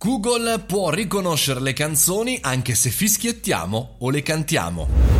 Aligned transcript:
Google 0.00 0.60
può 0.60 0.90
riconoscere 0.90 1.60
le 1.60 1.72
canzoni 1.72 2.38
anche 2.40 2.76
se 2.76 2.88
fischiettiamo 2.88 3.96
o 3.98 4.10
le 4.10 4.22
cantiamo. 4.22 5.17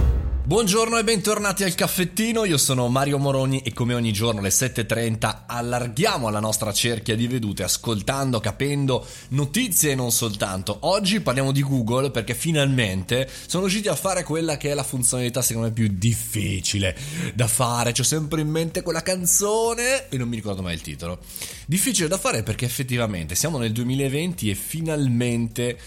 Buongiorno 0.49 0.97
e 0.97 1.05
bentornati 1.05 1.62
al 1.62 1.75
caffettino, 1.75 2.47
io 2.47 2.57
sono 2.57 2.88
Mario 2.88 3.19
Moroni 3.19 3.61
e 3.61 3.75
come 3.75 3.93
ogni 3.93 4.15
giorno 4.15 4.41
alle 4.41 4.49
7.30 4.49 5.43
allarghiamo 5.47 6.31
la 6.31 6.40
nostra 6.40 6.72
cerchia 6.72 7.15
di 7.15 7.27
vedute 7.27 7.65
ascoltando, 7.65 8.40
capendo 8.40 9.06
notizie 9.29 9.90
e 9.90 9.95
non 9.95 10.11
soltanto. 10.11 10.79
Oggi 10.85 11.21
parliamo 11.21 11.53
di 11.53 11.63
Google 11.63 12.11
perché 12.11 12.33
finalmente 12.33 13.29
sono 13.47 13.65
riusciti 13.65 13.88
a 13.88 13.95
fare 13.95 14.24
quella 14.24 14.56
che 14.56 14.71
è 14.71 14.74
la 14.74 14.85
funzionalità 14.85 15.42
secondo 15.42 15.69
me 15.69 15.74
più 15.74 15.88
difficile 15.92 16.96
da 17.34 17.46
fare. 17.46 17.92
C'ho 17.92 18.02
sempre 18.02 18.41
in 18.41 18.48
mente 18.48 18.80
quella 18.80 19.02
canzone 19.02 20.09
e 20.09 20.16
non 20.16 20.30
mi 20.30 20.37
ricordo 20.37 20.62
mai 20.62 20.73
il 20.73 20.80
titolo. 20.80 21.19
Difficile 21.66 22.09
da 22.09 22.16
fare 22.16 22.42
perché 22.42 22.65
effettivamente 22.65 23.34
siamo 23.34 23.59
nel 23.59 23.73
2020 23.73 24.48
e 24.48 24.55
finalmente 24.55 25.78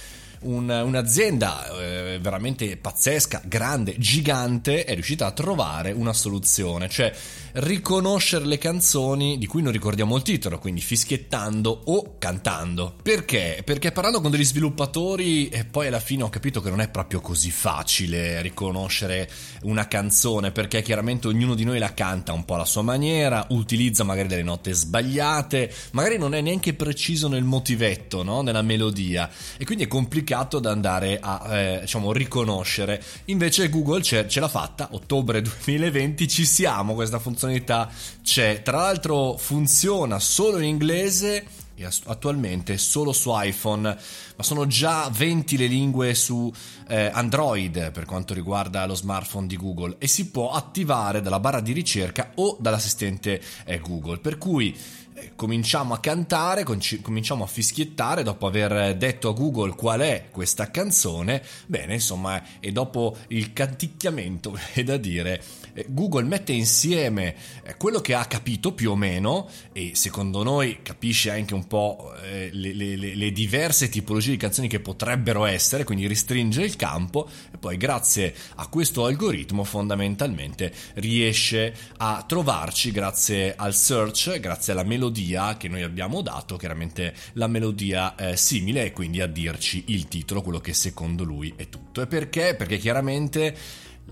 un, 0.41 0.69
un'azienda 0.69 1.67
eh, 1.67 2.19
veramente 2.19 2.77
pazzesca, 2.77 3.41
grande, 3.45 3.95
gigante, 3.97 4.85
è 4.85 4.93
riuscita 4.93 5.25
a 5.27 5.31
trovare 5.31 5.91
una 5.91 6.13
soluzione, 6.13 6.89
cioè 6.89 7.13
riconoscere 7.53 8.45
le 8.45 8.57
canzoni 8.57 9.37
di 9.37 9.45
cui 9.45 9.61
non 9.61 9.71
ricordiamo 9.71 10.15
il 10.15 10.23
titolo, 10.23 10.57
quindi 10.57 10.81
fischiettando 10.81 11.81
o 11.85 12.15
cantando. 12.17 12.95
Perché? 13.01 13.61
Perché 13.63 13.91
parlando 13.91 14.21
con 14.21 14.31
degli 14.31 14.45
sviluppatori 14.45 15.49
e 15.49 15.65
poi 15.65 15.87
alla 15.87 15.99
fine 15.99 16.23
ho 16.23 16.29
capito 16.29 16.61
che 16.61 16.69
non 16.69 16.81
è 16.81 16.89
proprio 16.89 17.19
così 17.19 17.51
facile 17.51 18.41
riconoscere 18.41 19.29
una 19.63 19.87
canzone, 19.87 20.51
perché 20.51 20.81
chiaramente 20.81 21.27
ognuno 21.27 21.53
di 21.55 21.65
noi 21.65 21.77
la 21.77 21.93
canta 21.93 22.33
un 22.33 22.45
po' 22.45 22.55
alla 22.55 22.65
sua 22.65 22.81
maniera, 22.81 23.45
utilizza 23.49 24.03
magari 24.03 24.27
delle 24.27 24.43
note 24.43 24.73
sbagliate, 24.73 25.71
magari 25.91 26.17
non 26.17 26.33
è 26.33 26.41
neanche 26.41 26.73
preciso 26.73 27.27
nel 27.27 27.43
motivetto, 27.43 28.23
no? 28.23 28.41
nella 28.41 28.61
melodia 28.61 29.29
e 29.57 29.65
quindi 29.65 29.83
è 29.83 29.87
complicato 29.87 30.29
da 30.59 30.71
andare 30.71 31.19
a 31.21 31.57
eh, 31.57 31.79
diciamo 31.81 32.11
riconoscere. 32.11 33.01
Invece 33.25 33.69
Google 33.69 34.01
ce, 34.01 34.27
ce 34.27 34.39
l'ha 34.39 34.47
fatta, 34.47 34.89
ottobre 34.91 35.41
2020 35.43 36.27
ci 36.27 36.45
siamo, 36.45 36.93
questa 36.93 37.19
funzionalità 37.19 37.89
c'è. 38.23 38.61
Tra 38.61 38.77
l'altro 38.77 39.37
funziona 39.37 40.19
solo 40.19 40.57
in 40.57 40.65
inglese 40.65 41.45
attualmente 41.83 42.77
solo 42.77 43.11
su 43.13 43.31
iPhone, 43.33 43.97
ma 44.35 44.43
sono 44.43 44.67
già 44.67 45.09
20 45.09 45.57
le 45.57 45.67
lingue 45.67 46.13
su 46.13 46.51
eh, 46.87 47.09
Android 47.13 47.91
per 47.91 48.05
quanto 48.05 48.33
riguarda 48.33 48.85
lo 48.85 48.95
smartphone 48.95 49.47
di 49.47 49.57
Google 49.57 49.95
e 49.97 50.07
si 50.07 50.29
può 50.29 50.51
attivare 50.51 51.21
dalla 51.21 51.39
barra 51.39 51.59
di 51.59 51.71
ricerca 51.71 52.31
o 52.35 52.57
dall'assistente 52.59 53.41
eh, 53.65 53.79
Google. 53.79 54.19
Per 54.19 54.37
cui 54.37 54.75
eh, 55.13 55.33
cominciamo 55.35 55.93
a 55.93 55.99
cantare, 55.99 56.63
cominciamo 56.63 57.43
a 57.43 57.47
fischiettare 57.47 58.23
dopo 58.23 58.47
aver 58.47 58.95
detto 58.95 59.29
a 59.29 59.33
Google 59.33 59.75
qual 59.75 60.01
è 60.01 60.27
questa 60.31 60.71
canzone. 60.71 61.43
Bene, 61.67 61.95
insomma, 61.95 62.41
e 62.59 62.71
dopo 62.71 63.17
il 63.27 63.53
canticchiamento 63.53 64.57
è 64.73 64.83
da 64.83 64.97
dire 64.97 65.43
eh, 65.73 65.85
Google 65.89 66.23
mette 66.23 66.51
insieme 66.51 67.35
eh, 67.63 67.75
quello 67.77 67.99
che 67.99 68.13
ha 68.13 68.25
capito 68.25 68.73
più 68.73 68.91
o 68.91 68.95
meno 68.95 69.47
e 69.71 69.91
secondo 69.93 70.43
noi 70.43 70.79
capisce 70.81 71.31
anche 71.31 71.53
un 71.53 71.67
po' 71.71 72.13
eh, 72.21 72.49
le, 72.51 72.73
le, 72.73 72.97
le 72.97 73.31
diverse 73.31 73.87
tipologie 73.87 74.31
di 74.31 74.37
canzoni 74.37 74.67
che 74.67 74.81
potrebbero 74.81 75.45
essere, 75.45 75.85
quindi 75.85 76.05
restringe 76.05 76.63
il 76.63 76.75
campo 76.75 77.29
e 77.49 77.57
poi 77.57 77.77
grazie 77.77 78.35
a 78.55 78.67
questo 78.67 79.05
algoritmo 79.05 79.63
fondamentalmente 79.63 80.73
riesce 80.95 81.73
a 81.95 82.25
trovarci 82.27 82.91
grazie 82.91 83.55
al 83.55 83.73
search, 83.73 84.37
grazie 84.41 84.73
alla 84.73 84.83
melodia 84.83 85.55
che 85.55 85.69
noi 85.69 85.83
abbiamo 85.83 86.21
dato, 86.21 86.57
chiaramente 86.57 87.13
la 87.33 87.47
melodia 87.47 88.15
è 88.15 88.35
simile 88.35 88.87
e 88.87 88.91
quindi 88.91 89.21
a 89.21 89.27
dirci 89.27 89.85
il 89.87 90.09
titolo, 90.09 90.41
quello 90.41 90.59
che 90.59 90.73
secondo 90.73 91.23
lui 91.23 91.53
è 91.55 91.69
tutto. 91.69 92.01
E 92.01 92.07
perché? 92.07 92.53
Perché 92.55 92.79
chiaramente 92.79 93.55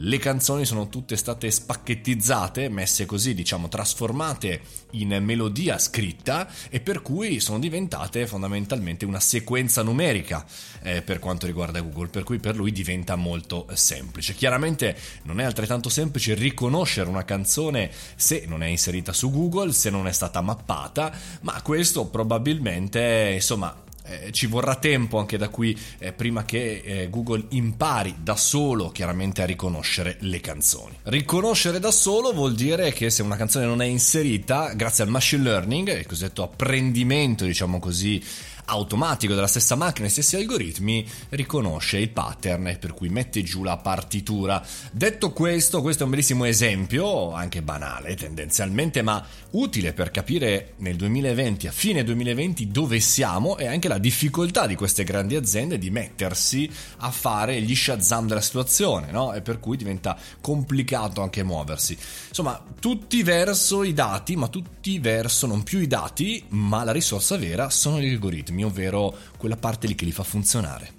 le 0.02 0.18
canzoni 0.18 0.66
sono 0.66 0.88
tutte 0.88 1.18
state 1.18 1.52
spacchettizzate, 1.52 2.70
messe 2.70 3.06
così, 3.06 3.34
diciamo, 3.34 3.68
trasformate 3.68 4.62
in 4.92 5.18
melodia 5.22 5.78
scritta 5.78 6.48
e 6.70 6.80
per 6.80 7.02
cui 7.02 7.40
sono 7.42 7.60
diventate 7.60 8.26
fondamentalmente 8.26 9.04
una 9.06 9.20
sequenza 9.20 9.84
numerica 9.84 10.46
eh, 10.84 11.02
per 11.02 11.20
quanto 11.20 11.46
riguarda 11.46 11.82
Google, 11.82 12.08
per 12.08 12.24
cui 12.24 12.40
per 12.40 12.56
lui 12.56 12.72
diventa 12.72 13.18
molto 13.18 13.68
semplice. 13.74 14.36
Chiaramente 14.36 14.96
non 15.24 15.42
è 15.42 15.44
altrettanto 15.44 15.90
semplice 15.90 16.34
riconoscere 16.34 17.10
una 17.10 17.26
canzone 17.26 17.92
se 18.16 18.46
non 18.48 18.64
è 18.64 18.68
inserita 18.68 19.12
su 19.12 19.30
Google, 19.32 19.74
se 19.74 19.90
non 19.90 20.08
è 20.08 20.14
stata 20.14 20.40
mappata, 20.40 21.12
ma 21.42 21.62
questo 21.62 22.06
probabilmente, 22.06 23.32
insomma, 23.34 23.88
eh, 24.04 24.32
ci 24.32 24.48
vorrà 24.48 24.76
tempo 24.76 25.20
anche 25.20 25.38
da 25.38 25.50
qui 25.50 25.78
eh, 25.98 26.14
prima 26.14 26.46
che 26.46 26.82
eh, 26.84 27.10
Google 27.10 27.46
impari 27.50 28.16
da 28.22 28.36
solo 28.36 28.90
chiaramente 28.90 29.42
a 29.42 29.46
riconoscere 29.46 30.18
le 30.22 30.40
canzoni. 30.40 30.98
Riconoscere 31.04 31.80
da 31.80 31.92
solo 31.92 32.34
vuol 32.34 32.56
dire 32.56 32.92
che 32.92 33.10
se 33.10 33.22
una 33.22 33.36
canzone 33.36 33.66
non 33.66 33.82
è 33.82 33.86
inserita, 33.86 34.74
grazie 34.74 35.04
al 35.04 35.10
machine 35.10 35.44
learning, 35.44 35.98
il 35.98 36.06
cosiddetto 36.06 36.44
apprendimento, 36.44 37.46
diciamo 37.46 37.80
così, 37.80 38.22
automatico 38.70 39.34
della 39.34 39.48
stessa 39.48 39.76
macchina 39.76 40.08
e 40.08 40.12
stessi 40.12 40.36
algoritmi 40.36 41.06
riconosce 41.30 41.98
il 41.98 42.10
pattern 42.10 42.78
per 42.80 42.94
cui 42.94 43.10
mette 43.10 43.44
giù 43.44 43.64
la 43.64 43.78
partitura. 43.78 44.64
Detto 44.92 45.32
questo, 45.32 45.82
questo 45.82 46.02
è 46.02 46.06
un 46.06 46.12
bellissimo 46.12 46.46
esempio, 46.46 47.34
anche 47.34 47.62
banale 47.62 48.16
tendenzialmente, 48.16 49.02
ma 49.02 49.26
utile 49.52 49.94
per 49.94 50.12
capire 50.12 50.74
nel 50.78 50.96
2020, 50.96 51.68
a 51.68 51.72
fine 51.72 52.04
2020, 52.04 52.68
dove 52.70 53.00
siamo 53.00 53.58
e 53.58 53.66
anche 53.66 53.88
la 53.88 53.98
difficoltà 54.00 54.68
di 54.68 54.76
queste 54.76 55.04
grandi 55.04 55.36
aziende 55.36 55.78
di 55.78 55.90
mettersi 55.90 56.70
a 56.98 57.12
fare 57.12 57.62
gli 57.62 57.76
Shazam 57.76 58.28
della 58.28 58.42
situazione, 58.42 59.12
no? 59.12 59.34
E 59.34 59.42
per 59.42 59.60
cui 59.60 59.78
diventa 59.78 60.18
complicato 60.42 61.22
anche 61.22 61.44
muoversi. 61.44 61.98
Insomma, 62.28 62.62
tutti 62.80 63.22
verso 63.24 63.84
i 63.84 63.94
dati, 63.94 64.36
ma 64.36 64.48
tutti 64.48 65.00
verso 65.00 65.48
non 65.48 65.64
più 65.64 65.80
i 65.80 65.88
dati, 65.88 66.44
ma 66.50 66.84
la 66.84 66.92
risorsa 66.92 67.38
vera 67.38 67.70
sono 67.70 68.00
gli 68.00 68.10
algoritmi 68.10 68.64
ovvero 68.64 69.16
quella 69.38 69.58
parte 69.58 69.88
lì 69.88 69.96
che 69.96 70.06
li 70.06 70.12
fa 70.12 70.24
funzionare. 70.24 70.99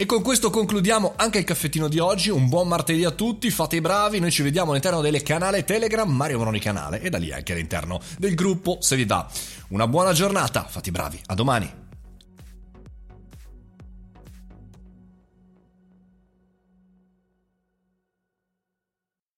E 0.00 0.06
con 0.06 0.22
questo 0.22 0.48
concludiamo 0.48 1.12
anche 1.16 1.36
il 1.36 1.44
caffettino 1.44 1.86
di 1.86 1.98
oggi. 1.98 2.30
Un 2.30 2.48
buon 2.48 2.68
martedì 2.68 3.04
a 3.04 3.10
tutti, 3.10 3.50
fate 3.50 3.76
i 3.76 3.80
bravi. 3.82 4.18
Noi 4.18 4.30
ci 4.30 4.42
vediamo 4.42 4.70
all'interno 4.70 5.02
del 5.02 5.22
canale 5.22 5.62
Telegram 5.62 6.08
Mario 6.10 6.38
Moroni 6.38 6.58
Canale 6.58 7.02
e 7.02 7.10
da 7.10 7.18
lì 7.18 7.30
anche 7.34 7.52
all'interno 7.52 8.00
del 8.16 8.34
gruppo 8.34 8.78
se 8.80 8.96
vi 8.96 9.04
dà. 9.04 9.28
Una 9.68 9.86
buona 9.86 10.14
giornata, 10.14 10.64
fate 10.66 10.88
i 10.88 10.92
bravi. 10.92 11.20
A 11.26 11.34
domani. 11.34 11.79